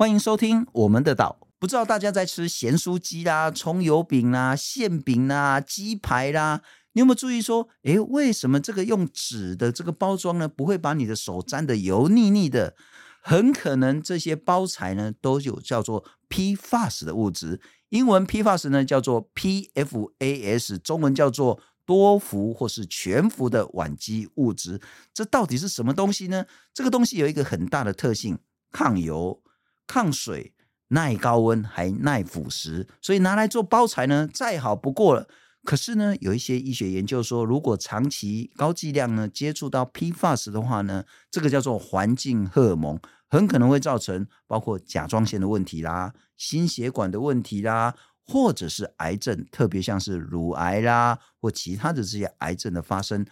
[0.00, 1.40] 欢迎收听我们的岛。
[1.58, 12.76] 不知道大家在吃咸酥鸡啦、葱油饼啦、馅饼啦、鸡排啦，你有没有注意说，诶，为什么这个用纸的这个包装呢，不会把你的手沾得油腻腻的？
[13.20, 24.80] 很可能这些包材呢都有叫做 PFAS 的物质，英文 PFAS 呢叫做 PFAS，中文叫做多氟或是全氟的烷基物质。
[25.12, 26.46] 这到底是什么东西呢？
[26.72, 28.38] 这个东西有一个很大的特性：
[28.70, 29.42] 抗油、
[29.88, 30.52] 抗水、
[30.88, 35.26] 耐高温，还耐腐蚀，所以拿来做包材呢再好不过了。
[35.64, 42.98] 可是呢，有一些医学研究说，如果长期高剂量呢接触到 PFAS 的话呢，这个叫做环境荷尔蒙，
[43.28, 53.26] 很可能会造成包括甲状腺的问题啦、心血管的问题啦，或者是癌症，特别像是乳癌啦或其他的这些癌症的发生。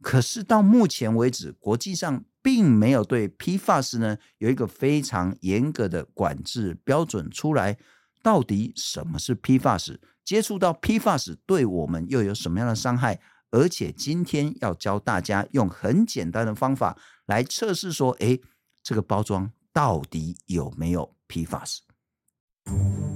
[0.00, 7.78] 可是到目前为止，国际上并没有对 PFAS 呢有一个非常严格的管制标准出来。
[8.22, 9.98] 到底什么是 PFAS？
[10.24, 13.20] 接触到 PFAS 对我们又有什么样的伤害？
[13.50, 18.40] 而且今天要教大家用很简单的方法来测试，说，诶，
[18.82, 23.11] 这个包装到底有没有 PFAS？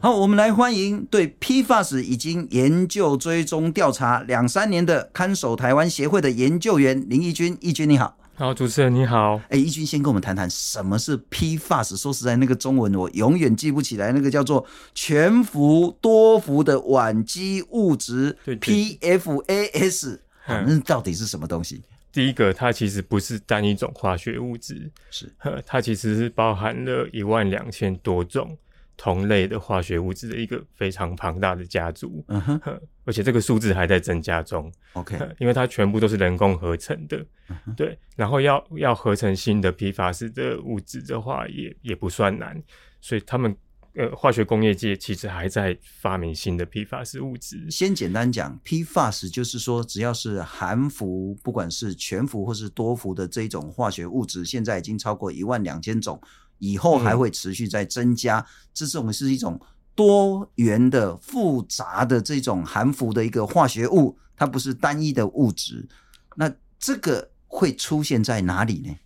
[0.00, 7.58] 好，我们来欢迎对 PFAS 已经研究追踪调查两三年的看守台湾协会的研究员林义君。
[7.60, 8.16] 义君你好。
[8.36, 9.40] 好，主持人你好。
[9.48, 11.96] 哎，义君先跟我们谈谈什么是 PFAS。
[11.96, 20.18] 说实在，那个中文我永远记不起来，那个叫做全氟多氟的烷基物质，PFAS。
[20.46, 21.82] 那、嗯、到底是什么东西？
[22.12, 25.28] 第一个，它其实不是单一种化学物质，是，
[25.66, 28.56] 它其实是包含了一万两千多种。
[28.98, 32.60] 同类的化学物质的一个非常庞大的家族，嗯哼，
[33.06, 34.70] 而且这个数字还在增加中。
[34.94, 37.96] OK， 因为它全部都是人工合成的，嗯、对。
[38.16, 42.60] 然后要要合成新的 PFAS 的物质的话也，也也不算难。
[43.00, 43.56] 所以他们
[43.94, 47.70] 呃，化学工业界其实还在发明新的 PFAS 物质。
[47.70, 56.20] 先简单讲，PFAS 就是说，只要是含氟，不管是全氟或是多氟的这一种化学物质，现在已经超过一万两千种。
[56.58, 59.60] 以后还会持续在增加，嗯、这种是一种
[59.94, 65.88] 多元的、复杂的这种含氟的一个化学物，它不是单一的物质。
[66.36, 68.96] 那这个会出现在哪里呢？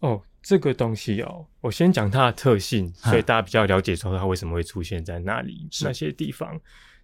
[0.00, 6.60] 哦，这个东西哦，我先讲它的特性，所以大家比较了解说它为什么会出现在那里那些地方。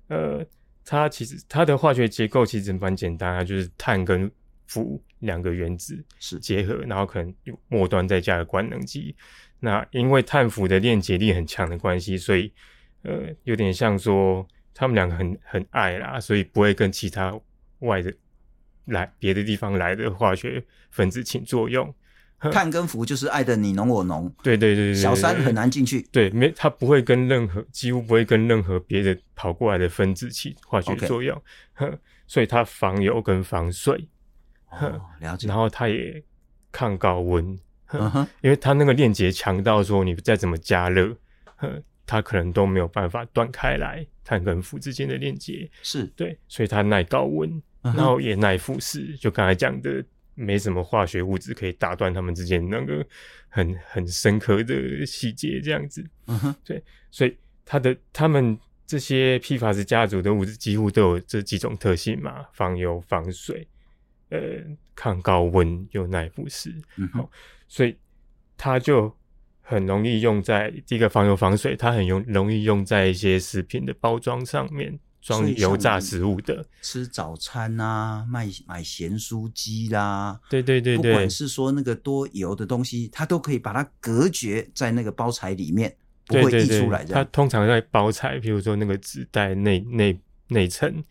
[0.09, 0.45] 呃，
[0.85, 4.31] 它其实它的化学结构其实蛮简单啊，就是碳跟
[4.71, 9.15] 氟两个原子是结合，然后可能有末端再加个官能基。
[9.59, 12.53] 那因为碳氟的链接力很强的关系，所以
[13.03, 17.37] 呃有点像说他们两个很很爱啦，所以不会跟其他
[17.81, 18.13] 外的
[18.85, 21.93] 来别的地方来的化学分子起作用。
[22.53, 26.01] 碳跟氟就是爱的你侬我侬，对对对对，小三很难进去。
[26.13, 31.37] 对，没它不会跟任何几乎不会跟任何别的跑过来的分子起化学作用。
[31.77, 31.99] Okay.
[32.27, 34.09] 所以它防油跟防水。
[34.71, 35.49] 哦，了解。
[35.49, 36.23] 然后它也
[36.71, 37.59] 抗高温。
[37.93, 41.17] 嗯哼，因为它那个链接强到说，你再怎么加热，
[42.07, 49.19] 它可能都没有办法断开来，碳跟氟之间的链接是对，所以它耐高温，然后也耐腐蚀。
[49.19, 50.05] 就刚才讲的，
[50.37, 53.05] 没什么化学物质可以打断它们之间那个
[53.49, 56.09] 很很深刻的细节，这样子。
[56.29, 56.81] 嗯哼，对，
[57.11, 63.67] 所以它的它们这些 PFAS 家族的物质几乎都有这几种特性嘛，防油、防水。
[64.31, 64.39] 呃，
[64.95, 67.29] 抗高温又耐腐蚀，嗯，好，
[67.67, 67.97] 所以
[68.57, 69.13] 它就
[69.61, 87.15] 很容易用在第一个防油防水，它很容容易用在一些食品的包装上面，装油炸食物的，吃早餐啊，卖买咸酥鸡啦，对对对对，不管是说那个多油的东西，它都可以把它隔绝在那个包材里面，不会溢出来的。
[87.15, 90.21] 它通常在包材，譬如说那个纸袋内内。
[90.51, 91.03] 内层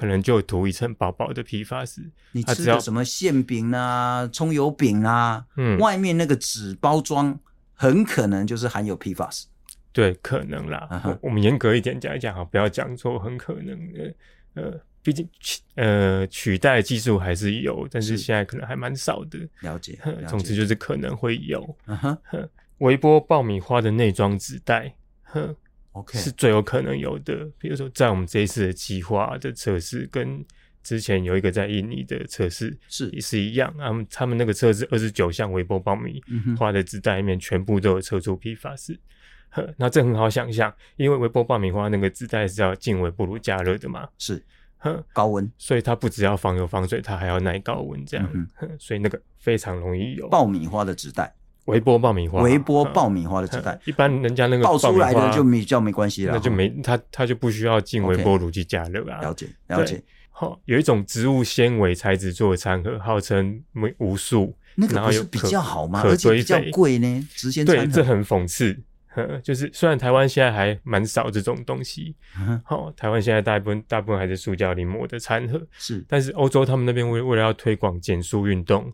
[0.00, 2.10] 可能就涂一层薄薄的 PFAS。
[2.32, 7.38] 你吃的什么馅饼啊、葱油饼啊，嗯，外面那个纸包装
[7.74, 9.44] 很可能就是含有 PFAS。
[9.92, 10.88] 对，可能啦。
[10.90, 11.18] Uh-huh.
[11.22, 14.14] 我们严格一点讲一讲哈，不要讲错很可能的。
[14.54, 19.38] 呃，毕竟取呃取代技术还是有，但是现在可能还蛮少的。
[19.60, 19.96] 了解。
[20.04, 20.26] 了解。
[20.26, 21.76] 总之就是可能会有。
[21.86, 22.18] 嗯哼。
[22.78, 24.92] 微波爆米花的内装纸袋。
[25.22, 25.54] 哼。
[25.94, 26.18] Okay.
[26.18, 30.44] 是最有可能有的，比如说在我们这一次的计划的测试，跟
[30.82, 33.72] 之前有一个在印尼的测试是也是一样。
[33.78, 36.20] 他们他们那个测试二十九项微波爆米
[36.58, 38.98] 花的纸袋里面，全部都有测出 PFAS。
[39.76, 44.08] 那这很好想象，因为微波爆米花那个纸袋是要进微波炉加热的嘛。
[44.18, 44.44] 是，
[45.12, 51.32] 高温，所以它不只要防油防水，它还要耐高温，这样、嗯，所以那个非常容易有爆米花的纸袋，
[51.66, 59.20] 微波爆米花，微波爆米花的纸袋，一般人家那个爆出来的就没叫没关系了，那就没它它就不需要进微波炉去加热啊。
[59.20, 60.02] 了解了解。
[60.30, 63.62] 好，有一种植物纤维材质做的餐盒，号称
[63.98, 66.02] 无数，那个不是比较好吗？
[66.04, 67.64] 而且比较贵呢，直接。
[67.64, 68.78] 对，这很讽刺。
[69.44, 72.16] 就是虽然台湾现在还蛮少这种东西，
[72.64, 78.92] 好、嗯，台湾现在大部分大部分还是塑胶临摹的餐盒，是，但是欧洲他们那边为为了要推广减塑运动，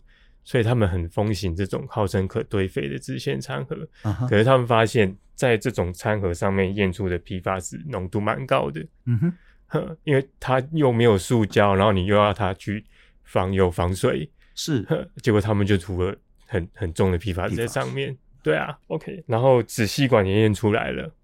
[0.51, 9.33] 所以他们很风行这种号称可堆肥的直线餐盒，嗯，可是他们发现，在这种餐盒上面验出的 PFAS 浓度蛮高的，嗯
[9.69, 12.85] 哼，因为它又没有塑胶，然后你又要它去
[13.23, 14.85] 防油防水，是，
[15.23, 16.13] 结果他们就涂了
[16.49, 18.19] 很很重的 PFAS 在上面。
[18.43, 21.15] 对啊，OK，然后纸吸管也验出来了。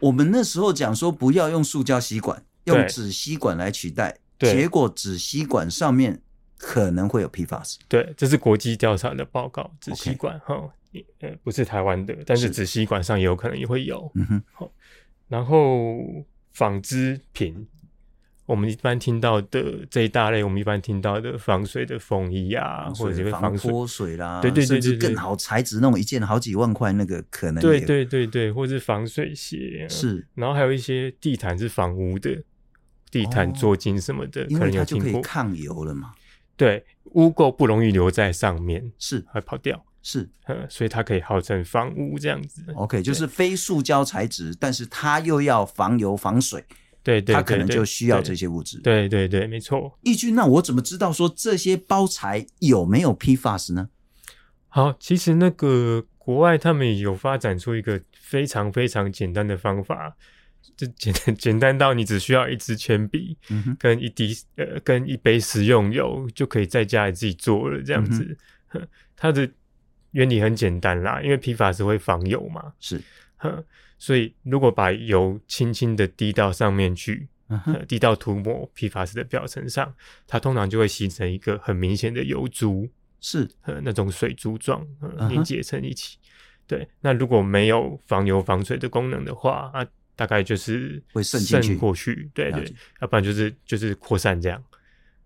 [0.00, 6.20] 我们那时候讲说不要用塑胶吸管，用纸吸管来取代，结果纸吸管上面
[6.64, 7.76] 可能会有 PFAS。
[7.88, 9.70] 对，这是国际调查的报告。
[9.80, 10.54] 纸吸管哈
[11.20, 14.10] 呃，不是台湾的，但是纸吸管上也有可能也会有。
[14.14, 14.72] 嗯哼，好，
[15.28, 15.98] 然后
[16.52, 17.66] 纺织品。
[18.46, 32.38] 我们一般听到的这一大类，我们一般听到的防水的风衣啊，或者是防脱水啦，对对对，甚至更好材质那种一件好几万块那个可能，对对对对，或者是防水鞋是，然后还有一些地毯是防污的，
[33.10, 36.12] 地毯做金什么的，哦、可能有听过，因为它就可以抗油了嘛，
[36.56, 40.28] 对，污垢不容易留在上面，是会跑掉，是，
[40.68, 42.62] 所以它可以号称防污这样子。
[42.74, 46.64] OK，就是非塑胶材质，但是它又要防油防水。
[47.02, 48.80] 对，对，对，对，他可能就需要这些物质。
[48.80, 49.98] 对对对，没错。
[50.02, 53.90] 义军，那我怎么知道说这些包材有没有 PFAS 呢？
[54.68, 60.16] 好，其实那个国外他们有发展出一个非常非常简单的方法，
[60.76, 68.36] 就简 简单到你只需要一支铅笔，嗯，跟一滴呃跟一杯食用油就可以在家里自己做了这样子。
[68.72, 69.48] 嗯，它的
[70.12, 72.72] 原理很简单啦，因为 PFAS 会防油嘛。
[72.80, 73.00] 是。
[73.98, 77.28] 所以，如果把油轻轻的滴到上面去，
[77.86, 79.94] 滴到涂抹 PFAS 的表层上，
[80.26, 82.88] 它通常就会形成一个很明显的油珠，
[83.20, 86.24] 是呃那种水珠状，呃、凝结成一起，嗯。
[86.66, 92.64] 对，那如果没有防油防水的功能的话，啊，大概就是会渗进去，过去，对对，
[93.00, 94.62] 要不然就是就是扩散这样。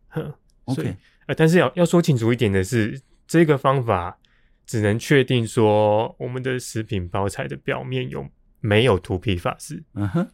[0.08, 0.32] 哼
[0.64, 0.96] ，OK，
[1.26, 4.19] 呃，但是要要说清楚一点的是，这个方法
[4.67, 8.29] 只能确定说我们的食品包材的表面有。
[8.61, 10.29] 没有涂 PFAS，嗯哼，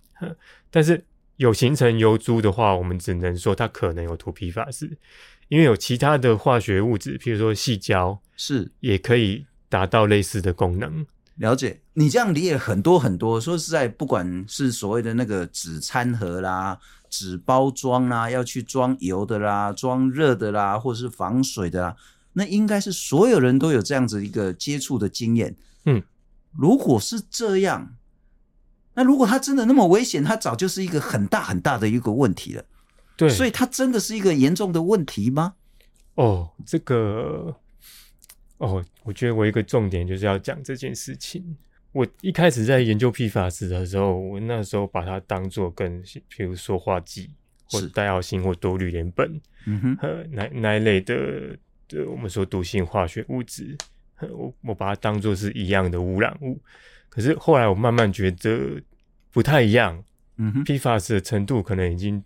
[0.70, 1.04] 但是
[1.36, 4.90] 有形成油珠的话，我们只能说它可能有涂 PFAS，
[5.48, 11.06] 因为有其他的化学物质，譬如说细胶，是也可以达到类似的功能。
[11.36, 13.40] 了解，你这样理解很多很多。
[13.40, 16.78] 说实在，不管是所谓的那个纸餐盒啦、
[17.10, 21.96] 纸包装啦，要去装油的啦、装热的啦，或者是防水的啦，
[22.34, 25.56] 那应该是所有人都有这样子一个接触的经验。
[25.86, 26.02] 嗯，
[26.52, 27.96] 如果是这样。
[28.96, 32.62] 那如果它真的那么危险，它早就是一个很大很大的一个问题了。
[33.16, 35.54] 对，所以它真的是一个严重的问题吗？
[36.14, 37.56] 哦，这个，
[38.64, 41.56] 哦，我觉得我一个重点就是要讲这件事情。
[41.92, 47.30] 我一开始在研究 PFAS 的时候，我那时候把它当做跟，譬如说化剂
[47.70, 51.56] 或者戴奥辛或多氯联苯，嗯哼，呃，那那一类的
[51.86, 53.76] 的我们说毒性化学物质，
[54.20, 56.60] 我我把它当做是一样的污染物。
[57.08, 58.82] 可是后来我慢慢觉得
[59.30, 60.02] 不太一样，
[60.36, 62.20] 嗯哼，PFAS 的程度可能已经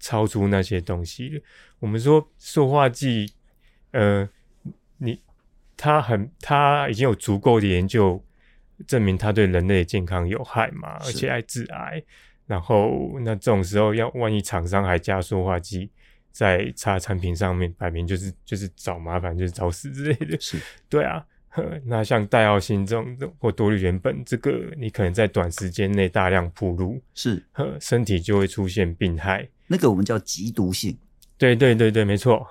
[0.00, 1.40] 超出那些东西了。
[1.78, 3.32] 我们说塑化剂，
[3.92, 4.28] 呃，
[4.96, 5.20] 你
[5.78, 8.22] 它很它已经有足够的研究
[8.86, 12.02] 证明它对人类健康有害嘛，而且还致癌。
[12.46, 15.90] 然后那这种时候要万一厂商还加塑化剂
[16.32, 20.38] 在擦产品上面，摆明就是就是找麻烦，就是找死之类的。
[20.40, 20.58] 是，
[20.90, 21.24] 对啊。
[21.86, 27.42] 那像戴奥辛这种或多氯联苯，这个你可能在短时间内大量铺路，是，
[27.80, 29.48] 身体就会出现病害。
[29.66, 30.96] 那个我们叫极毒性。
[31.38, 32.46] 对对对对，没错。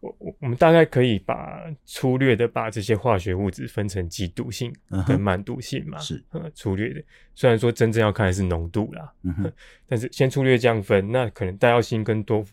[0.00, 4.70] 我我我们大概可以把粗略的把这些化学物质分成几毒性
[5.06, 5.98] 跟慢毒性嘛。
[5.98, 6.22] 是，
[6.54, 7.02] 粗略的。
[7.34, 9.52] 虽然说真正要看的是浓度啦，嗯哼，
[9.86, 12.44] 但是先粗略这样分，那可能戴奥辛跟多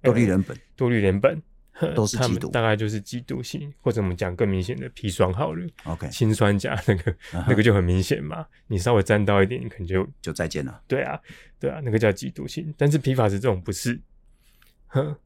[0.00, 1.38] 多氯联苯，多氯联苯。
[1.94, 5.66] 都是几毒，大概就是几毒性，或者我们讲更明显的砒霜好了。
[5.84, 7.44] OK，氰酸钾那个、uh.
[7.46, 10.80] 那个就很明显嘛，你稍微沾到一点，你可能就就再见了。
[10.88, 11.20] 对啊，
[11.60, 12.74] 对啊，那个叫几毒性。
[12.78, 14.00] 但是 PFAS 这种不是，
[14.88, 15.16] 哼，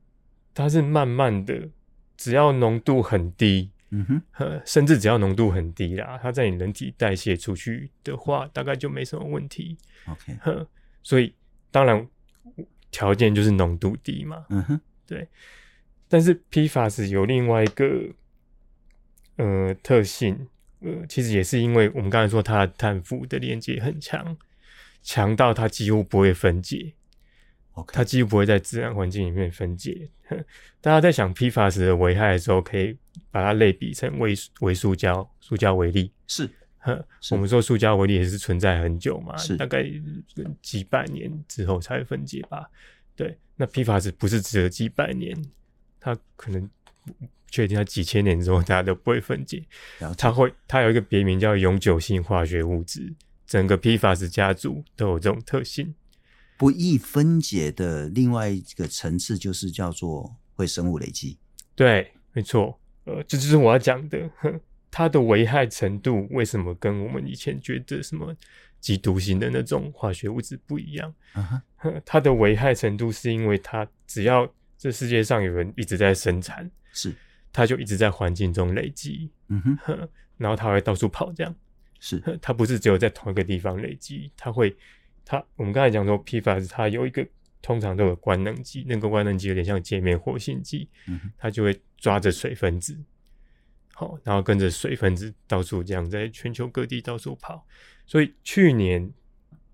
[0.54, 1.68] 它是慢慢的，
[2.16, 9.76] 只要浓度很低，嗯哼，甚至只要浓度很低啦，它在你人体代谢出去的话，大概就没什么问题。
[10.06, 10.66] OK，哼，
[11.02, 11.34] 所以
[11.70, 12.06] 当然。
[12.92, 14.44] 条件就是浓度低嘛。
[14.48, 15.28] 嗯哼，对。
[16.08, 18.08] 但是 PFAS 有另外一个
[19.36, 20.48] 呃特性，
[20.80, 24.36] 呃，其实也是因为我们刚才说它的碳负的连接很强，
[25.04, 26.94] 强到它几乎不会分解。
[27.80, 30.08] OK，它几乎不会在自然环境里面分解。
[30.80, 32.96] 大家在想 PFAS 的危害的时候，可以
[33.30, 36.48] 把它类比成微微塑胶，塑胶微粒 是。
[37.30, 39.84] 我们说塑胶微粒也是存在很久嘛，是大概
[40.62, 42.70] 几百年之后才会分解吧。
[43.14, 45.36] 对，那 PFAS 不是只有几百年。
[46.00, 46.70] 它可能
[47.50, 49.62] 确定它几千年之后，大家都不会分解。
[50.16, 53.12] 它会，它有一个别名叫永久性化学物质。
[53.46, 55.94] 整个 PFAS 家族都有这种特性，
[56.60, 58.06] 不易分解的。
[58.10, 61.38] 另外一个层次就是叫做会生物累积。
[61.74, 62.78] 对，没错。
[63.04, 64.30] 呃，这就是我要讲的。
[64.92, 68.36] 它的危害程度为什么跟我们以前觉得什么
[68.78, 71.14] 极毒型的那种化学物质不一样？
[72.04, 77.14] 它的危害程度是因为它只要这世界上有人一直在生产，是，
[77.52, 81.54] 它就一直在环境中累积，嗯哼， 然后它会到处跑，这样，
[82.00, 84.76] 是，它不是只有在同一个地方累积，它会，
[85.30, 87.24] 它我们刚才讲说，PFAS 它有一个
[87.62, 90.88] 通常都有官能基，那个官能基有点像界面活性剂，
[91.38, 92.98] 它就会抓着水分子，
[93.94, 97.64] 好，然后跟着水分子到处这样在全球各地到处跑，
[98.06, 99.08] 所以去年，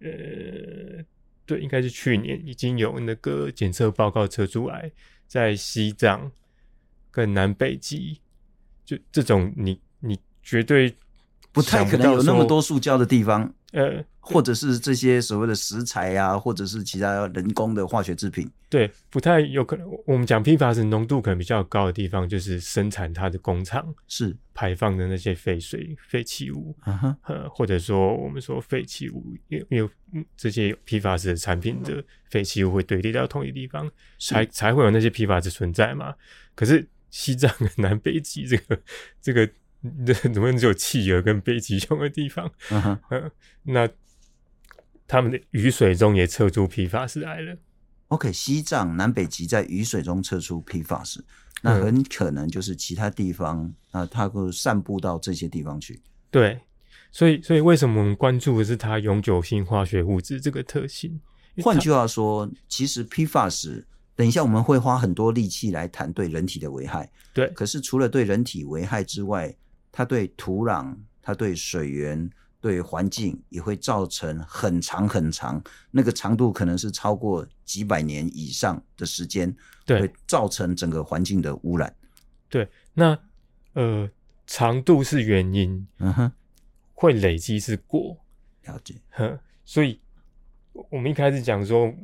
[0.00, 1.02] 呃。
[1.46, 4.90] 对，应该是去年已经有那个检测报告测出来，
[5.28, 6.32] 在西藏
[7.08, 8.20] 跟南北极，
[8.84, 10.92] 就这种你你绝对
[11.52, 18.50] 不太可能有那么多塑胶的地方，呃，或者是这些所谓的食材啊，或者是其他人工的化学制品。
[18.71, 19.87] 对，不太有可能。
[20.06, 26.75] 我们讲 PFAS 浓度可能比较高的地方，就是生产它的工厂是排放的那些废水、废弃物，
[27.25, 36.14] 呃，或者说我们说废弃物，因为因为这些 PFAS 的产品的废弃物会堆积到同一地方，才才会有那些 PFAS 存在嘛。
[36.54, 38.80] 可是西藏南北极这个
[39.21, 39.49] 这个，
[40.33, 42.50] 怎么只有企鹅跟北极熊的地方？
[42.71, 43.30] 嗯哼，呃，
[43.64, 43.88] 那
[45.06, 47.56] 他们的雨水中也测出 PFAS 来了。
[48.09, 51.18] OK，西藏、南北极在雨水中测出 PFAS，
[51.62, 56.00] 那很可能就是其他地方啊，它会散布到这些地方去。
[56.30, 56.61] 对，
[57.11, 61.21] 所以所以为什么我们关注的是它永久性化学物质这个特性？
[61.62, 67.11] 换句话说，其实 PFAS，等一下我们会花很多力气来谈对人体的危害。
[67.33, 69.52] 对，可是除了对人体危害之外，
[69.96, 72.30] 它对土壤、它对水源。
[72.58, 75.62] 对环境也会造成很长很长，
[75.92, 81.94] 那个长度可能是超过几百年以上的时间，对，会造成整个环境的污染。
[82.48, 83.16] 对，那
[83.74, 84.10] 呃，
[84.48, 86.32] 长度是原因，嗯哼，
[86.92, 88.16] 会累积是果，
[88.64, 88.96] 了解。
[89.10, 90.00] 哼，所以
[90.72, 91.94] 我们一开始讲说。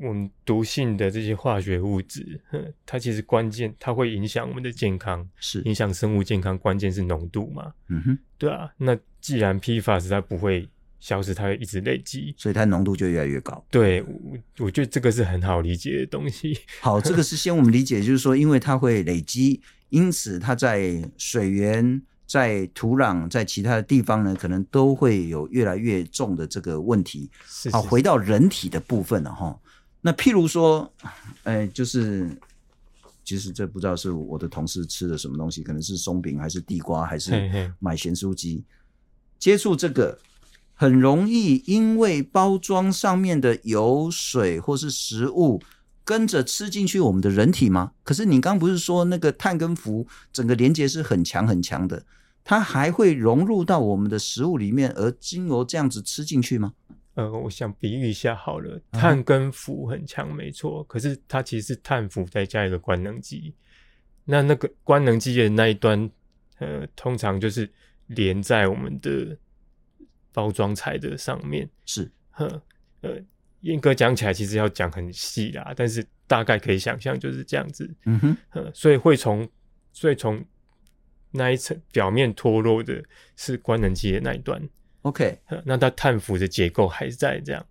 [0.00, 2.40] 我们毒性的这些化学物质，
[2.86, 7.72] 它其实关键，它会影响我们的健康，是影响生物健康，关键是浓度嘛。
[7.88, 8.70] 嗯哼，对啊。
[8.78, 10.68] 那既然 PFAS 它不会
[10.98, 13.64] 消失，它会一直累积，所以它浓度就越来越高。
[13.70, 16.58] 对，我我觉得这个是很好理解的东西。
[16.80, 27.30] 好， 这个是先我们理解，就是说，因为它会累积，因此它在水源、在土壤、在其他的地方呢，可能都会有越来越重的这个问题。
[27.44, 27.76] 是，是，是。
[27.76, 29.58] 好，回到人体的部分了哈。
[30.04, 30.92] 那譬如说，
[31.44, 32.28] 哎，就是，
[33.24, 38.64] 其实这不知道是我的同事吃的什么东西，可能是松饼，还是地瓜，还是买咸酥鸡，
[39.38, 40.18] 接触这个
[40.74, 45.62] 很容易，因为包装上面的油水或是食物
[46.04, 47.92] 跟着吃进去我们的人体吗？
[48.02, 52.04] 可是你刚不是说那个碳跟氟整个连接是很强很强的，
[52.42, 56.72] 它还会融入到我们的食物里面，而经由这样子吃进去吗？
[57.14, 63.54] 呃，我想比喻一下好了，碳跟氟很强，没错，可是它其实是碳氟再加一个官能基，
[64.24, 66.10] 那那个官能基的那一端，
[66.58, 67.70] 呃，通常就是
[68.06, 69.36] 连在我们的
[70.32, 72.62] 包装材的上面，是，呵，
[73.02, 73.20] 呃，
[73.60, 79.46] 严格讲起来，其实要讲很细啦，但是大概可以想象就是这样子，嗯哼，呃，所以会从，
[79.92, 80.42] 所以从
[81.30, 83.04] 那一层表面脱落的
[83.36, 84.66] 是官能基的那一端。
[85.02, 87.66] OK，那它碳氟的结构还在这样。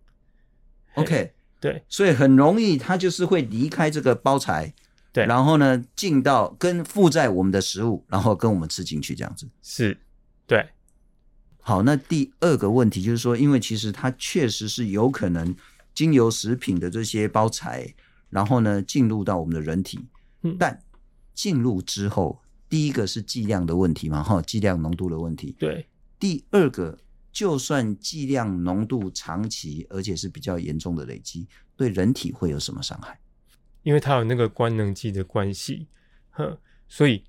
[0.96, 4.74] OK，对，所以很容易它就是会离开这个包材，
[5.14, 9.50] 对，然后呢进到跟附在我们的食物，然后跟我们吃进去这样子。
[9.62, 9.98] 是，
[10.46, 10.68] 对。
[11.62, 15.56] 好，那第二个问题就是说，因为其实它确实是有可能
[15.94, 17.88] 经由食品的这些包材，
[18.30, 20.06] 然后呢进入到我们的人体，
[20.42, 20.78] 嗯，但
[21.34, 25.56] 进入之后，第一个是剂量的问题嘛，哈，剂量浓度的问题。
[25.58, 25.88] 对，
[26.20, 26.98] 第二个。
[27.32, 33.20] 就算剂量浓度长期，而且是比较严重的累积，对人体会有什么伤害？
[33.84, 35.88] 因为它有那个官能基的关系，
[36.30, 37.24] 呵，所以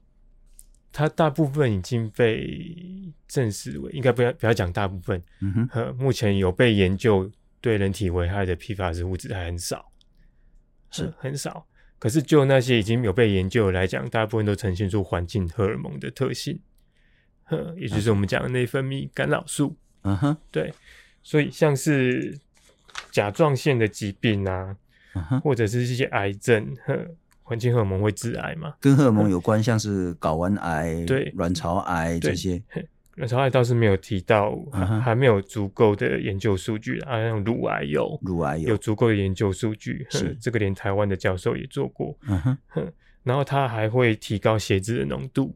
[0.91, 7.31] 它大部分已经被证实为，应该不要不要讲大部分，嗯哼，呵，目前有被研究
[7.61, 9.91] 对人体危害的 PFAS 物质还很少，
[10.91, 11.67] 是很少。
[11.99, 16.61] 可是就那些已经有被研究来讲，大部分都呈现出环境荷尔蒙的特性，
[17.45, 19.79] 呵，也就是我们讲的内分泌干扰素。
[20.03, 20.73] 嗯哼，对，
[21.23, 22.39] 所以像是
[23.11, 24.77] 甲状腺的疾病啊
[25.15, 25.41] ，uh huh.
[25.41, 26.99] 或者是一些癌症，呵，
[27.43, 28.75] 环境荷尔蒙会致癌嘛？
[28.81, 32.63] 跟荷尔蒙有关，嗯、像是睾丸癌、对，卵巢癌这些。
[33.17, 35.01] 卵巢癌倒是没有提到，uh huh.
[35.01, 37.23] 还没有足够的研究数据啊。
[37.23, 42.17] 像乳癌有，乳癌有，有足够的研究数据，是这个连台湾的教授也做过。
[42.23, 42.91] 嗯哼、uh，huh.
[43.23, 45.55] 然后它还会提高血脂的浓度。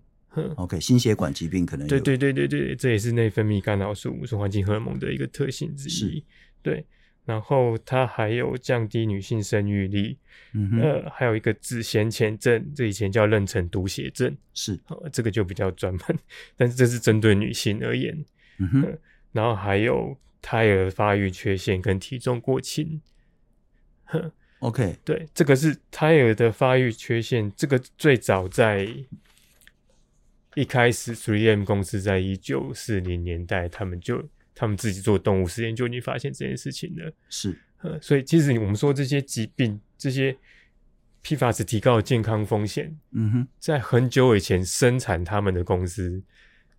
[0.56, 1.88] OK，心血管疾病可能有。
[1.88, 5.90] 对对对对对，这也是内分泌干扰素，是环境荷尔蒙的一个特性之一。
[5.90, 6.22] 是
[6.62, 6.84] 对，
[7.24, 10.18] 然后它还有降低女性生育力，
[10.52, 16.18] 嗯哼，呃，还有一个子痫前症，这以前叫妊娠毒血症，是，呃，这个就比较专门，
[16.56, 18.24] 但是这是针对女性而言。
[18.58, 18.98] 嗯哼，呃，
[19.32, 23.00] 然后还有胎儿发育缺陷跟体重过轻。
[24.60, 28.88] OK，对，这个是胎儿的发育缺陷，这个最早在。
[30.56, 37.12] 一开始，three M 公司在一九四零年代，他们就他们自己做动物实验，就已经发现这件事情了。
[37.28, 40.34] 是，呃，所以其实我们说这些疾病，这些
[41.22, 46.22] PFAS 提高的健康风险，嗯哼，在很久以前生产他们的公司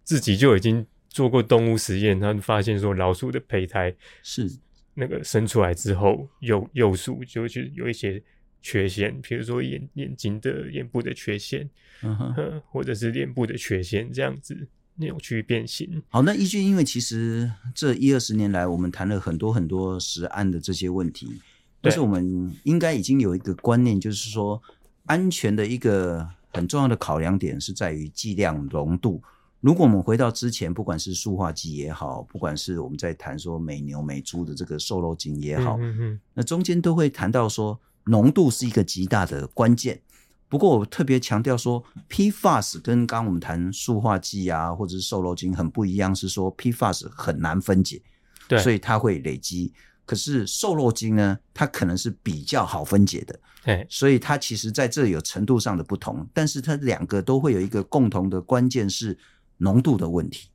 [0.03, 4.49] 自己就已经做过动物实验，他们发现说老鼠的胚胎是
[4.95, 8.19] 那个生出来之后，幼幼鼠就就有一些。
[8.67, 11.69] 缺陷，比如说眼眼睛的眼部的缺陷，
[12.03, 16.03] 嗯哼，或者是脸部的缺陷，这样子扭曲变形。
[16.09, 21.39] 好，那依据，因为其实这一二十年来，我们谈了很多很多实案的这些问题，
[21.79, 24.61] 但是我们应该已经有一个观念，就是说
[25.05, 29.23] 安全的一个很重要的考量点是在于剂量浓度。
[29.61, 37.79] 如果我们回到之前，不管是塑化剂也好，不管是我们在谈说美牛美猪的这个瘦肉精也好，嗯哼，那中间都会谈到说。
[38.07, 40.01] 浓度是一个极大的关键，
[40.49, 48.01] 不过我特别强调说，PFAS 跟刚刚我们谈塑化剂啊，或者是瘦肉精很不一样，是说 PFAS 很难分解，
[48.47, 49.73] 对，所以它会累积。
[50.05, 59.17] 可是瘦肉精呢，它可能是比较好分解的，对，所以它其实在这有程度上的不同，但是它两个都会有一个共同的关键是
[59.57, 60.49] 浓度的问题。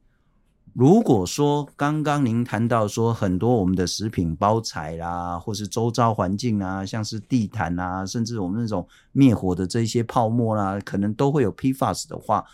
[0.74, 12.44] 如果说刚刚您谈到说很多我们的食品包材啦，或是周遭环境啊，像是地毯啊，甚至我们那种灭火的这些泡沫啦，可能都会有 PFAS 的话，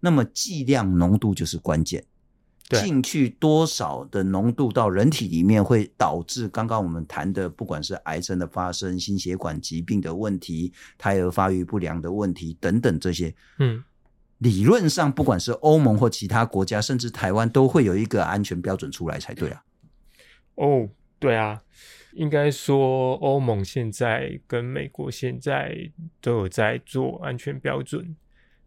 [0.00, 2.04] 那么剂量浓度就是关键。
[2.68, 13.82] 对进去多少的浓度到人体里面会导致刚刚我们谈的，不管是癌症的发生、心血管疾病的问题、胎儿发育不良的问题等等这些，嗯。
[14.40, 19.62] 理论上，不管是欧盟或其他国家，甚至台湾，都会有一个安全标准出来才对啊。
[20.54, 21.60] 哦，对啊，
[22.14, 25.90] 应该说欧盟现在跟美国现在
[26.22, 28.16] 都有在做安全标准，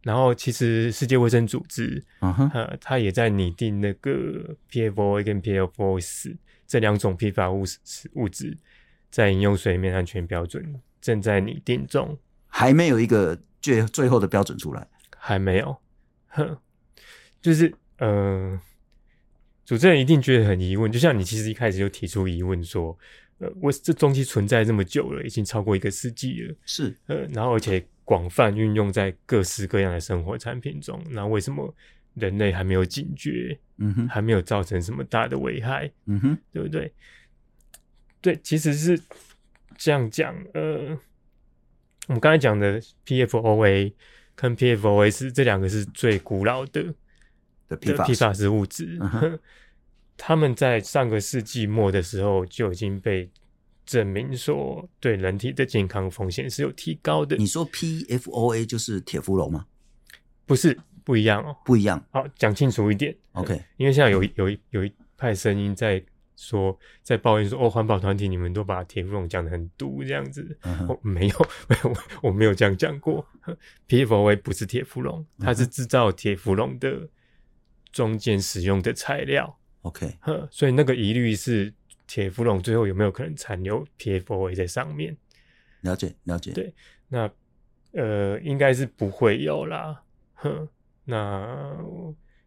[0.04, 6.36] 然后其实世界卫生组织，嗯哼，呃，它也在拟定那个 PFOA 跟 PFOS
[6.68, 8.58] 这两种 PFAS 物质物质
[9.10, 12.16] 在饮用水里面安全标准正在拟定中，
[12.48, 14.88] 还没有一个最最后的标准出来。
[15.26, 15.78] 还没有，
[16.28, 16.58] 哼，
[17.42, 18.60] 就是呃，
[19.64, 22.98] 主持人一定觉得很疑问，就像你其实一开始就提出疑问说，
[23.38, 31.74] 呃，我这东西存在这么久了，已经超过一个世纪了，是，呃，然后而且广泛运用在各式各样的生活产品中，那为什么
[32.16, 33.58] 人类还没有警觉？
[33.78, 35.90] 嗯哼，还没有造成什么大的危害？
[36.06, 36.94] 嗯哼，对不对？
[38.20, 39.00] 对，其实是
[39.78, 41.00] 这样讲，呃，
[42.08, 43.94] 我们刚才讲的 PFOA。
[44.36, 46.94] 跟 PFOS 这两个是最古老的
[47.68, 49.00] 的 PFAS 物质，
[50.18, 53.30] 他们在上个世纪末的时候就已经被
[53.86, 57.36] 证明说对人体的健康风险是有提高的。
[57.36, 59.66] 你说 PFOA 就是铁氟龙吗？
[60.46, 62.04] 不是，不一样哦，不一样。
[62.12, 63.16] 好，讲清楚一点。
[63.34, 66.04] OK，因为现在有有一有一派声音在。
[66.36, 73.26] 说在抱怨说哦，环保团体你们都把铁氟龙讲的很毒这样子，我、uh 没有，没有，我没有这样讲过。
[73.88, 77.08] PFOA 不是铁氟龙，它是制造铁氟龙的
[77.92, 79.60] 中间使用的材料。
[79.82, 80.18] OK，
[80.50, 81.74] 所以那个疑虑是
[82.08, 85.16] 铁氟龙最后有没有可能残留 PFOA 在上面？
[85.82, 86.52] 了解，了解。
[86.54, 86.74] 对，
[87.10, 87.30] 那
[87.92, 90.02] 呃，应该是不会有啦。
[90.36, 90.68] 哼，
[91.06, 91.78] 那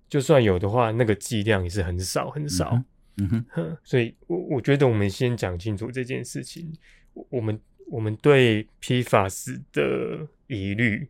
[0.08, 2.82] 就算有的话，那个剂量也是很少很少。
[3.16, 6.72] 嗯哼，所以我我觉得我们先讲清楚这件事情。
[7.30, 11.08] 我们我们对 PFAS 的疑虑，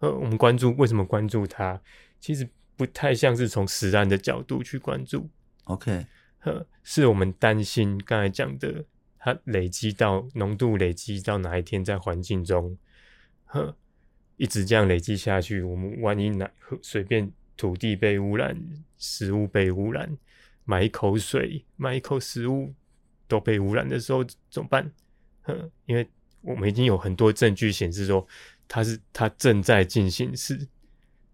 [0.00, 1.80] 呃，我们关注为什么关注它？
[2.20, 5.30] 其实不太像是从实案的角度去关注。
[5.64, 6.04] OK，
[6.40, 8.84] 呃，是我们担心刚才讲的，
[9.18, 12.76] 它累积到浓度累积到哪一天在环境中，
[13.46, 13.74] 呵，
[14.36, 16.50] 一直这样累积下去，我们万一哪
[16.82, 18.60] 随便土地被污染，
[18.98, 20.16] 食物被污染，
[20.66, 22.74] 买一口水、买一口食物
[23.26, 24.92] 都被污染的时候怎么办？
[25.46, 26.06] 嗯，因为
[26.42, 28.26] 我们已经有很多证据显示说，
[28.68, 30.68] 它是它正在进行时，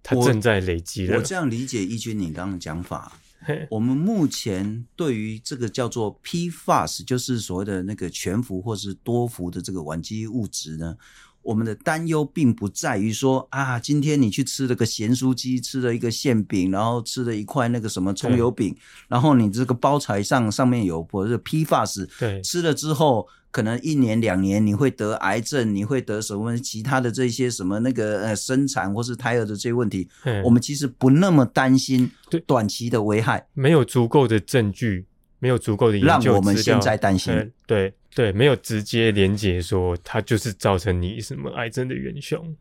[0.02, 1.16] 它正在累积了。
[1.16, 3.18] 我这样理解奕君你刚刚的讲法，
[3.70, 10.96] 我们目前对于这个叫做 PFAS，就是所谓的那个全氟或是多氟的这个烷基物质呢。
[11.42, 18.74] 我们的担忧并不在于说啊，今天你去吃了个咸酥鸡，吃了一个馅饼，然后吃了一块那个什么葱油饼，
[19.08, 30.08] 然后你这个包材上上面有或者 PFAS，对，吃了之后可能一年两年你会得癌症，你会得什么其他的这些什么那个呃生产或是胎儿的这些问题，
[30.44, 32.10] 我们其实不那么担心
[32.46, 35.06] 短期的危害，没有足够的证据，
[35.38, 37.92] 没有足够的研究让我们现在担心，对。
[38.14, 42.54] 对，没有直接连接说它就是造成你什么癌症的元凶。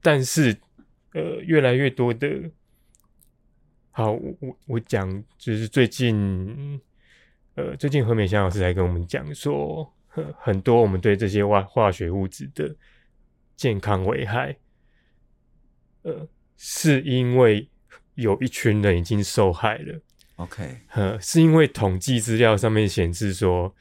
[0.00, 0.56] 但是，
[1.12, 2.50] 呃，越来越多的，
[3.90, 6.80] 好，我我我讲，就是最近，
[7.56, 9.92] 呃，最近何美香老师来跟我们讲说，
[10.38, 12.74] 很多我们对这些化化学物质的
[13.56, 14.56] 健康危害，
[16.04, 17.68] 呃，是因为
[18.14, 20.00] 有一群人已经受害了。
[20.36, 23.74] OK，呃，是因为统计资料上面显示说。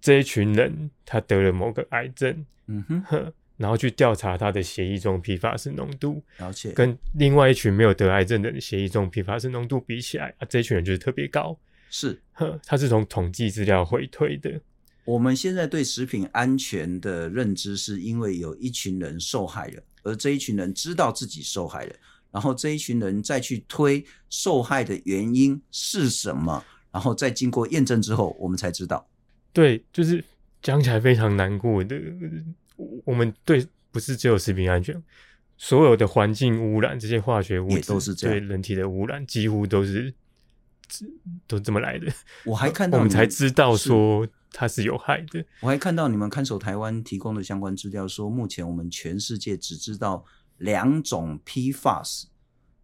[0.00, 11.58] 这一群人他得了某个癌症，嗯哼，然后去调查他的血液中 PFAS 浓度，了解，跟另外一群没有得癌症的人血液中 PFAS 浓度比起来，啊，这一群人就是特别高，
[11.90, 12.20] 是，
[12.64, 14.60] 他是从统计资料回推的。
[15.04, 21.94] 我们现在对食品安全的认知，是因为有一群人受害了，而这一群人知道自己受害了，
[22.30, 29.06] 然后这一群人再去推受害的原因是什么，然后再经过验证之后，我们才知道。
[29.52, 30.24] 对，就是
[30.62, 32.00] 讲起来非常难过的。
[33.04, 35.02] 我们对不是只有食品安全，
[35.58, 40.14] 所有的环境污染，这些化学物质都是这样，对人体的污染，几乎都是
[41.46, 42.06] 都这么来的。
[42.44, 45.44] 我还看到我们才知道说它是有害的。
[45.60, 50.24] 我还看到你们看守台湾提供的相关资料，说目前我们全世界只知道
[50.58, 52.24] 两种 PFAS，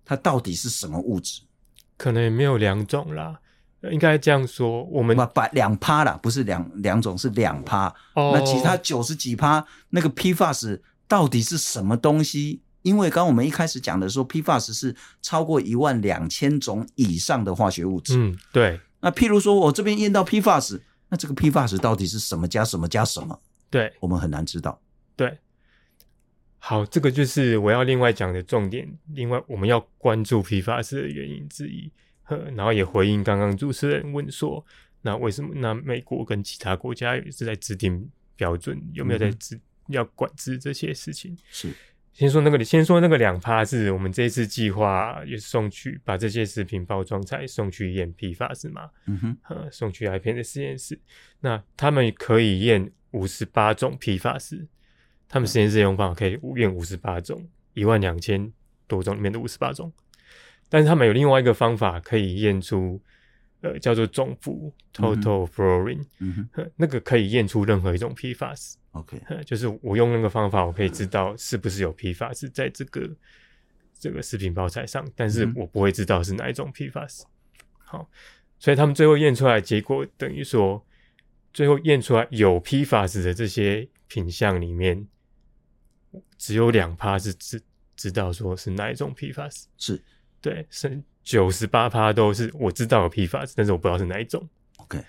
[0.05, 1.43] 它到底是什么物质？
[1.97, 3.41] 可能也没有两种啦。
[3.91, 7.87] 应该这样说，我们把两趴啦，不是两两种，是两趴。
[8.15, 12.61] 哦，那其他九十几趴，那个 PFAS 到底是什么东西？
[12.83, 18.15] 因为刚刚我们一开始讲的说，PFAS 是超过一万两千种以上的化学物质。
[18.17, 18.81] 嗯，对。
[19.01, 23.41] 那譬如说我这边验到 PFAS，那这个 PFAS 到底是什么加什么加什么？
[23.71, 24.81] 对，我们很难知道。
[25.17, 25.37] 对。
[26.59, 28.89] 好，这个就是我要另外讲的重点。
[29.13, 31.91] 另外，我们要关注 PFAS 的原因之一。
[32.57, 34.65] 然后也回应刚刚主持人问说，
[35.03, 41.37] 那为什么那美国跟其他国家也是在制定标准，有没有在制、嗯、要管制这些事情？
[41.51, 41.71] 是，
[42.13, 48.91] 先说那个，先说那个两趴是我们这次计划也送去把这些食品包装材送去验批发是吗？
[49.07, 50.99] 嗯哼，送去 i 片的实验室，
[51.41, 54.67] 那他们可以验五十八种 PFAS，
[55.29, 58.53] 他们实验室用方法可以验五十八种，一万两千
[58.87, 59.93] 多种里面的五十八种。
[60.69, 63.01] 但是他们有另外一个方法可以验出，
[63.61, 68.75] 呃，叫做总氟 （total fluorine），嗯哼，那个可以验出任何一种 PFAS。
[68.93, 73.09] OK，就是我用那个方法，我可以知道是不是有 PFAS 在这个
[73.99, 77.23] 这个食品包材上，但是我不会知道是哪一种 PFAS。
[77.77, 78.09] 好，
[78.59, 80.85] 所以他们最后验出来结果等于说，
[81.53, 85.07] 最后验出来有 PFAS 的这些品相里面，
[86.37, 87.63] 只有两趴是知
[87.95, 90.03] 知道说是哪一种 PFAS 是。
[90.47, 94.49] 对，是九十八趴都是我知道有 PFAS，但是我不知道是哪一种。
[94.77, 95.03] OK，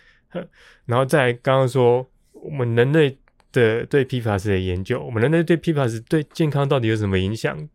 [0.86, 3.15] 然后再刚刚说我们人类
[3.52, 7.69] 的对 PFAS 的研究，我们人类对 PFAS 对健康到底有什么影响？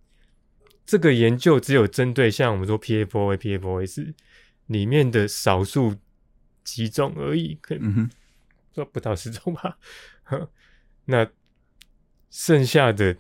[0.85, 4.13] 这个研究只有针对像我们说 PFOA、PFOS
[4.67, 5.95] 里面的少数
[6.65, 8.11] 几种而已，可能
[8.75, 9.79] 说不到十种吧。
[11.07, 11.31] 那
[12.29, 13.17] 剩下的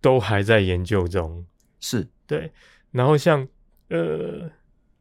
[0.00, 1.44] 都还在研究中，
[1.78, 2.50] 是对。
[2.90, 3.46] 然后像。
[3.88, 4.50] 呃，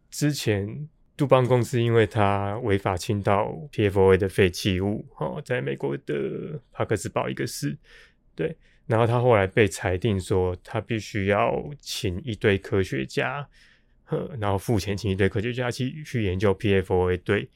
[0.09, 7.77] 之前杜邦公司因为它违法倾倒 PFOA 的废弃物，哦，在美国的帕克斯堡一个市，
[8.35, 13.47] 对，然后他后来被裁定说，他必须要请一堆科学家，
[14.39, 17.49] 然后付钱请一堆科学家去去研究 PFOA 对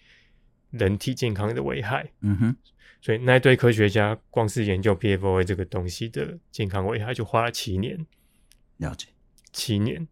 [0.71, 2.11] 人体健康的危害。
[2.21, 2.55] 嗯哼，
[3.01, 8.03] 所以那一堆科学家光是研究 PFOA 这个东西的健康危害就花了七年。
[8.77, 9.09] 了解，
[9.51, 10.07] 七年。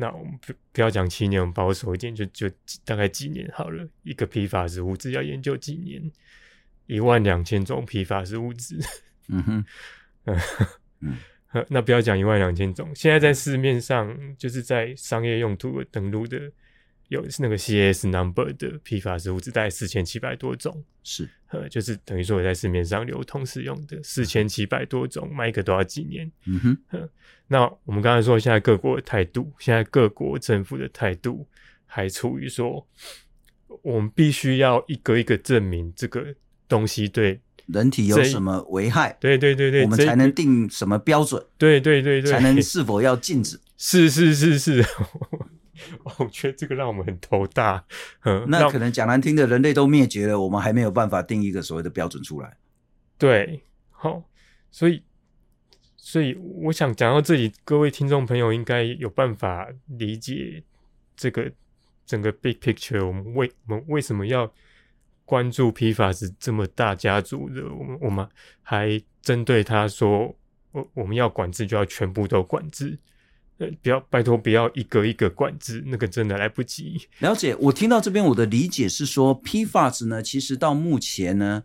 [0.00, 2.48] 那我们不不要讲七年，我们保守一点，就就
[2.84, 3.86] 大概几年好了。
[4.02, 6.10] 一个 PFAS 物质要研究几年？
[6.86, 8.78] 一万两千种 PFAS 物质。
[9.28, 9.64] 嗯哼，
[11.00, 11.16] 嗯。
[11.68, 16.50] 那不要讲一万两千种，现在在市面上就是在商业用途登录的，
[17.10, 26.30] 有那个 CS number 的 PFAS 物只，大概四千七百多种，是，呃，就是等于说我在市面上流通使用的四千七百多种，卖一个都要几年。
[26.46, 27.08] 嗯哼，
[27.48, 31.48] 那我们刚才说，现在各国的态度，现在各国政府的态度
[31.84, 32.86] 还处于说，
[33.82, 36.34] 我们必须要一个一个证明这个
[36.68, 37.40] 东西对。
[37.66, 39.16] 人体有什么危害？
[39.20, 41.44] 对对对对，我们才能定什么标准？
[41.56, 43.60] 对对对对，才能是否要禁止？
[43.76, 44.84] 是是是是，
[46.18, 47.84] 我觉得这个让我们很头大。
[48.24, 52.56] 嗯，那可能讲难听的，人类都灭绝了，我们还没有办法定一个所谓的标准出来。
[53.18, 54.22] 对，好，
[54.70, 55.02] 所以
[55.96, 60.62] 所以我想讲到这里，各位听众朋友应该有办法理解
[61.16, 61.50] 这个
[62.04, 64.52] 整个 big picture，我们为我们为什么要？
[65.26, 68.28] 关注 PFAS 这么大家族的，我们我们
[68.62, 70.36] 还针对他说，
[70.72, 72.98] 我我们要管制就要全部都管制，
[73.60, 77.00] 呃，不要拜托不要一个一个管制，那个真的来不及。
[77.20, 81.62] 了解，我听到这边我的理解是说，PFAS 呢，其实到目前呢，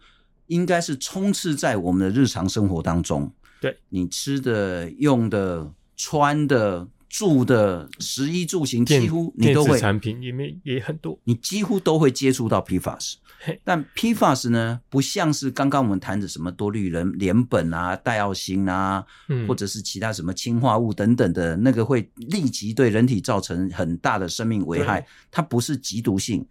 [0.47, 3.33] 应该是充斥在我们的日常生活当中。
[3.59, 6.87] 对，你吃的、用的、穿的。
[7.17, 13.13] 住的食衣住行，几乎你都会产品里面也很多，你几乎都会接触到 PFAS。
[13.63, 25.07] 但 PFAS 呢，不像是刚刚我们谈的什么多氯人联苯啊、戴奥辛啊，嗯、或者是其他什么氰化物等等的那个，会立即对人体造成很大的生命危害。
[25.31, 26.45] 它不是极毒性，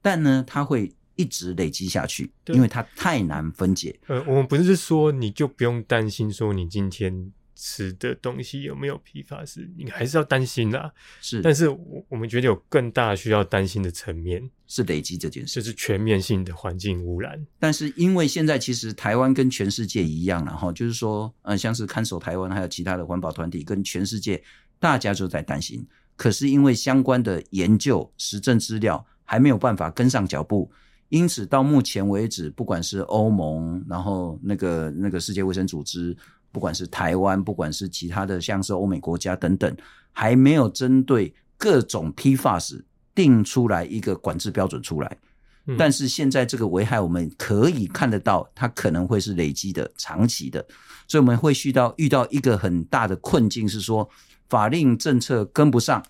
[0.00, 3.98] 但呢，它会一直累积下去，因为它太难分解。
[4.06, 7.32] 呃，我们不是说你就不用担心说你今天。
[7.56, 9.66] 吃的东西有没有 PFAS？
[9.76, 10.92] 你还是要担心啦。
[11.22, 17.44] 是，但是我我们觉得有更大需要担心的层面是累积这件事，就是全面性的环境污染。
[17.58, 24.40] 但是因为现在其实台湾跟全世界一样，然后就是说，呃，像是看守台湾还有其他的环保团体跟全世界
[24.78, 25.84] 大家都在担心。
[26.14, 30.70] 可是因为相关的研究实证资料还没有办法跟上脚步，
[31.08, 36.14] 因此到目前为止，不管是欧盟，然后那个那个世界卫生组织。
[36.56, 39.76] 不管是台湾，不管是其他的，像是欧美国家等等，
[40.10, 42.82] 还没有针对各种 PFAS
[43.14, 45.18] 定出来一个管制标准出来。
[45.66, 45.76] 嗯。
[45.76, 50.64] 但是现在这个危害，我们可以看得到，它可能会是累积的、长期的，
[51.06, 54.08] 所以我们会遇到遇到一个很大的困境，是说
[54.48, 56.02] 法令政策跟不上，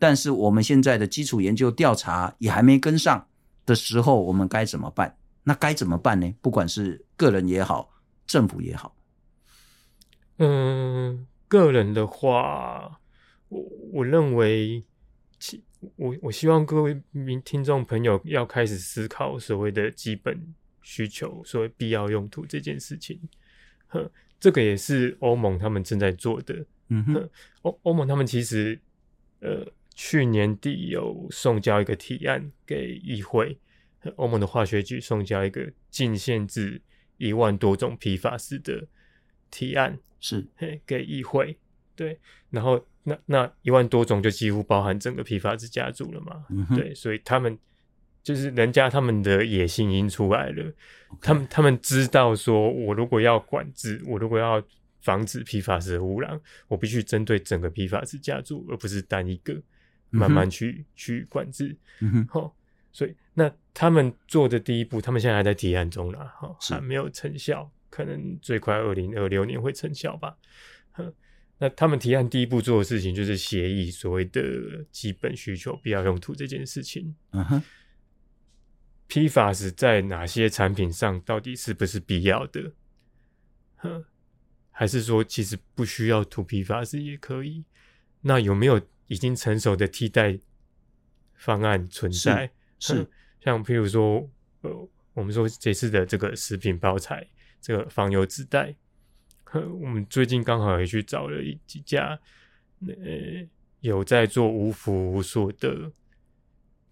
[0.00, 3.24] 但是我们现在的基础研究调查也还没跟上
[3.64, 5.16] 的时候，我们该怎么办？
[5.44, 6.34] 那该怎么办呢？
[6.42, 7.88] 不管是个人也好，
[8.26, 8.95] 政府也好。
[10.38, 13.00] 嗯，个人的话，
[13.48, 13.60] 我
[13.92, 14.84] 我认为，
[15.38, 15.62] 其
[15.96, 23.18] 我我希望各位民听众朋友要开始思考所谓的基本需求，所谓必要用途这件事情。
[23.86, 26.66] 呵，这个也是欧盟他们正在做的。
[26.88, 27.30] 嗯哼，
[27.62, 28.78] 欧欧盟他们其实
[29.40, 33.58] 呃去年底有送交一个提案给议会，
[34.16, 36.82] 欧盟的化学局送交一个禁限制
[37.16, 38.86] 一万多种 PFAS 的
[39.50, 39.98] 提案。
[40.26, 41.56] 是，嘿，给议会，
[41.94, 42.18] 对，
[42.50, 47.56] 然后那那一万多种就几乎包含整个 PFAS 家族了嘛，嗯，对，所以他们
[48.24, 50.72] 就是人家他们的野心已经出来了.
[51.20, 54.60] 他们他们知道说，我如果要管制，我如果要
[55.00, 59.54] 防止 PFAS 的污染，我必须针对整个 PFAS 家族，而不是单一个，
[60.10, 62.56] 慢慢去，嗯，去管制，嗯哼，好，
[62.90, 67.70] 所以那他们做的第一步，他们现在还在提案中啦，哈，还没有成效。
[67.96, 70.36] 可能最快二零二六年会成效吧。
[71.56, 77.16] 那他们提案第一步做的事情就是协议所谓的基本需求必要用途这件事情。
[77.30, 77.62] 嗯哼
[79.08, 82.74] ，PFAS 在哪些产品上到底是不是必要的？
[84.70, 87.64] 还是说其实不需要涂 PFAS 也可以？
[88.20, 90.38] 那有没有已经成熟的替代
[91.32, 92.52] 方案存在？
[92.78, 94.28] 是，是像譬如说，
[94.60, 97.26] 呃，我们说这次的这个食品包材。
[97.66, 98.72] 这个防油纸袋，
[99.52, 102.16] 我们最近刚好也去找了一几家，
[102.86, 103.44] 呃，
[103.80, 105.90] 有在做无氟无塑的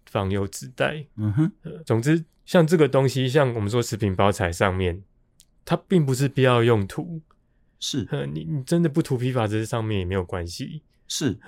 [0.05, 1.05] 防油纸袋。
[1.15, 1.51] 嗯哼，
[1.85, 5.01] 总之像这个东西，像我们说食品包材上面，
[5.63, 7.21] 它并不是必要用途。
[7.79, 10.81] 是，你你真的不涂批发这上面也没有关系。
[11.07, 11.39] 是，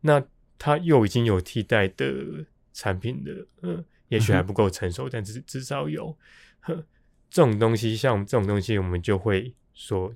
[0.00, 0.24] 那
[0.56, 6.16] 它又已经有替代的产品的，嗯，也许还不够成熟，嗯、但是至少有，
[6.60, 6.82] 呵，
[7.30, 10.12] 这种东西，像这种东西，我们就会说，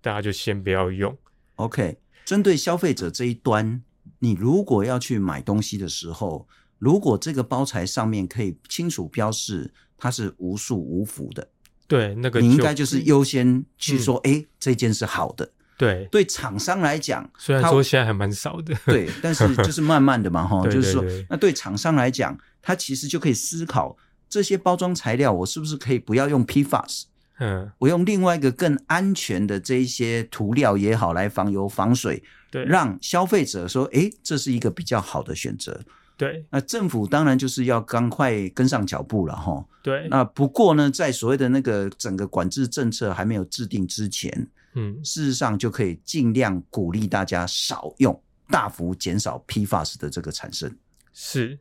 [0.00, 1.16] 大家就先不要用。
[1.54, 3.82] OK，针对消费者这一端，
[4.18, 11.48] 你如果要去买东西的时候，如果这个包材上面可以清楚标示它是无束无符的，
[11.86, 15.50] 对，那个你应该就是优先去说，哎、嗯，这件是好的。
[15.76, 23.96] 对，对厂商来讲，虽然说现在还蛮少的， 对，但是就是慢慢的嘛，哈， 就是说，那对厂商来讲，他其实就可以思考
[24.28, 27.04] 这些包装材料，我是不是可以不要用 PFAS，
[27.38, 35.80] 嗯，我用另外一个更安全的这一些涂料也好，来防油防水，对，让消费者说，哎，这是一个比较好的选择。
[36.16, 39.64] 对，那政府当然就是要赶快跟上脚步了，哈。
[39.82, 44.48] 对，那不过呢，在所谓的那个整个管制政策还没有制定之前。
[44.74, 50.76] 嗯，事实上就可以尽量鼓励大家少用，大幅减少 PFAS 的这个产生。
[51.12, 51.58] 是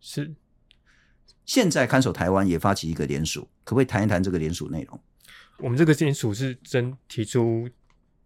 [0.00, 0.32] 是，
[1.46, 5.00] 现在看守台湾也发起一个联署，可不可以谈一谈这个联署内容？
[5.58, 7.66] 我们这个联署是真提出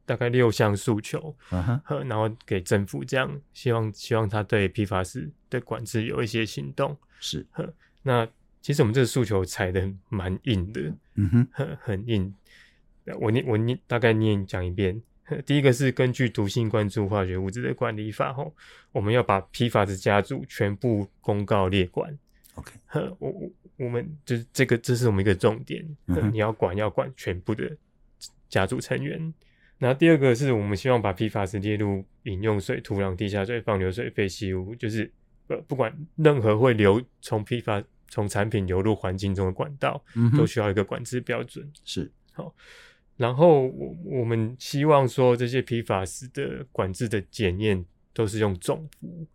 [0.05, 6.97] 大概六项诉求，嗯哼，然后给政府这样，希望希望他对批发市的管制有一些行动。
[7.21, 7.47] 是，
[8.03, 8.27] 那
[8.63, 10.81] 其实我们这个诉求踩的蛮硬的，
[11.15, 12.35] 嗯哼，很很硬。
[13.21, 15.01] 我念我念大概念讲一遍。
[15.47, 18.53] 第一个是根据毒性灌注化学物质的管理法，吼，
[18.91, 22.19] 我们要把 PFAS 家族全部公告列管。
[22.55, 22.73] OK，
[23.19, 25.85] 我我我们就是这个，这是我们一个重点。
[26.33, 27.77] 你要管要管全部的
[28.49, 29.33] 家族成员。
[29.79, 35.11] 然后第二个是我们希望把 PFAS 列入饮用水、土壤、地下水、放流水、废弃物，就是
[35.47, 40.05] 呃不管任何会流从 PFAS 从产品流入环境中的管道，
[40.37, 41.67] 都需要一个管制标准。
[41.85, 42.55] 是好。
[43.17, 49.27] 然后我我们希望说，这些 PFAS 的管制的检验都是用总辐。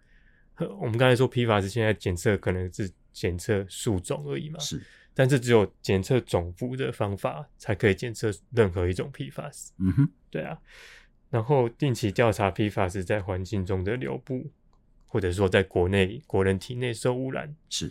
[0.80, 4.82] 我们刚才说 PFAS 现在检测可能是检测树种而已嘛，是，
[5.13, 9.69] 但是只有检测总辐的方法才可以检测任何一种 PFAS。
[9.80, 10.60] 嗯哼，对啊。
[11.30, 14.51] 然后定期调查 PFAS 在环境中的流布，
[15.08, 17.56] 或者说在国内国人体内受污染。
[17.69, 17.89] 是，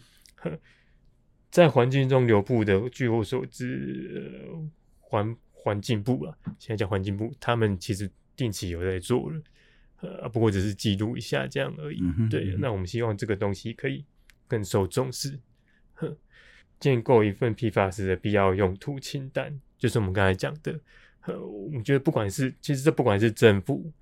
[1.51, 5.37] 在环境中流布的，据我所知，呃、环。
[5.65, 9.43] 环境部啊，现在叫环境部，他们其实定期有在做了，
[10.03, 12.01] 呃，不过只是记录一下这样而已。
[12.03, 14.05] 嗯、对，那我们希望这个东西可以
[14.49, 15.39] 更受重视，
[15.95, 16.17] 呵，
[16.81, 20.79] 建构一份 PFAS 的必要用途清单，就是我们刚才讲的。
[21.21, 23.93] 呵，我们觉得不管是其实这不管是政府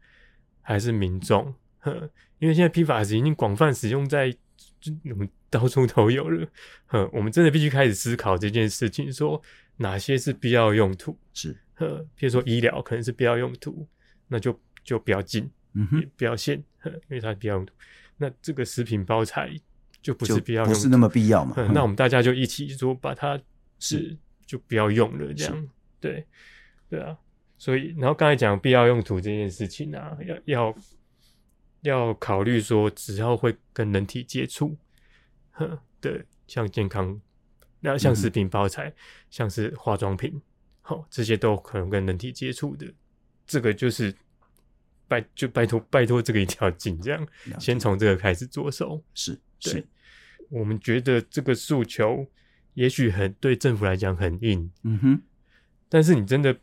[0.60, 4.30] 还是民众，呵，因为现在 PFAS 已经广泛使用在
[4.80, 6.48] 就我们到处都有了，
[6.86, 9.42] 呵，我们真的必须开始思考这件事情，说。
[9.78, 11.18] 哪些是必要用途？
[11.32, 13.88] 是，呵，譬如说医疗可能是必要用途，
[14.28, 17.72] 那就就不要禁，嗯哼，不要限，因为它是必要用途。
[18.18, 19.50] 那这个食品包材
[20.02, 21.54] 就不是必要用，不是那么必要嘛？
[21.72, 23.40] 那我们大家就一起说，把它
[23.78, 25.68] 是就不要用了，这样
[26.00, 26.26] 对
[26.90, 27.16] 对啊。
[27.56, 30.76] 所以，然后刚才讲必要用途这件事情啊，要要
[31.82, 34.76] 要考虑说，只要会跟人体接触，
[35.52, 37.20] 呵的，像健康。
[37.84, 38.94] 那像食品包材，嗯、
[39.28, 40.40] 像是化妆品，
[40.82, 42.86] 好、哦，这些都可能跟人体接触的，
[43.44, 44.14] 这个就是
[45.08, 49.02] 拜就拜托拜托这个一定要禁，这样先从这个开始着手。
[49.14, 49.84] 是，对，
[50.48, 52.26] 我们觉得这个诉求
[52.74, 55.20] 也许很对政府来讲很硬，嗯哼，
[55.88, 56.58] 但是你真的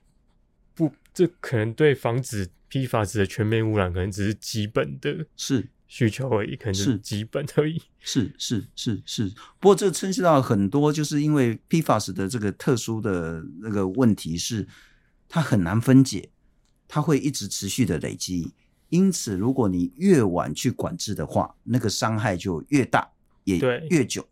[0.73, 5.67] 不，这可能对防止 PFAS 的全面污染，可能只是基本的，是。
[5.91, 7.81] 需求而已，可能是基本而已。
[7.99, 14.67] 是是是是，是，不过这牵涉到很多，就是因为 PFAS 的这个特殊的那个问题是，
[15.27, 16.29] 它很难分解，
[16.87, 18.53] 它会一直持续的累积。
[18.89, 23.07] 因此，如果你越晚去管制的话，那个伤害就越大，
[23.43, 23.57] 也
[23.89, 24.27] 越久。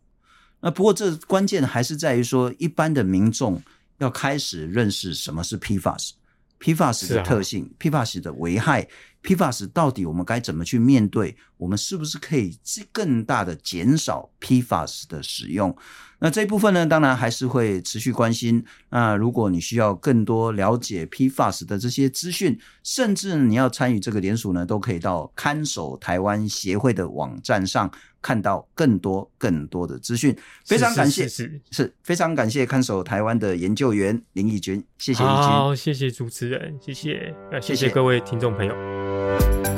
[0.60, 3.62] 那不过这关键还是在于说，一般的民众
[3.98, 8.88] 要开始认识什么是 PFAS，PFAS 的特性，PFAS 的危害。
[9.22, 11.36] PFAS 到底我们该怎么去面对？
[11.58, 12.56] 我们是不是可以
[12.90, 15.76] 更大的减少 PFAS 的使用？
[16.20, 18.64] 那这一部分呢，当然还是会持续关心。
[18.90, 27.88] 那如果你需要更多了解 PFAS 的这些资讯，甚至你要参与这个联署呢，都可以到看守台湾协会的网站上
[28.20, 30.36] 看到更多更多的资讯。
[30.64, 39.77] 非常感谢，是，非常感谢看守台湾的研究员林义军，谢谢义军，好，谢谢主持人，谢谢，谢谢各位听众朋友。